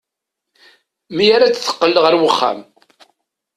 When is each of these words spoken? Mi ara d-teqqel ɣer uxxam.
Mi 1.15 1.25
ara 1.35 1.47
d-teqqel 1.51 1.95
ɣer 2.03 2.13
uxxam. 2.29 2.59